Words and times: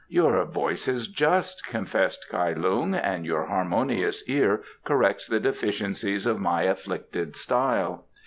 "Your 0.09 0.45
voice 0.45 0.87
is 0.87 1.09
just," 1.09 1.63
confessed 1.63 2.27
Kai 2.27 2.53
Lung, 2.53 2.95
"and 2.95 3.23
your 3.23 3.45
harmonious 3.45 4.27
ear 4.27 4.63
corrects 4.83 5.27
the 5.27 5.39
deficiencies 5.39 6.25
of 6.25 6.39
my 6.39 6.63
afflicted 6.63 7.35
style. 7.35 8.05